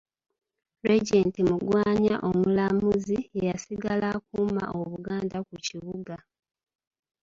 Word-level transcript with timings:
Regent 0.89 1.33
Magwanya 1.49 2.15
Omulamuzi 2.29 3.19
ye 3.35 3.41
yasigala 3.49 4.05
akuuma 4.17 4.63
Obuganda 4.79 5.37
ku 5.47 5.53
kibuga. 5.65 6.15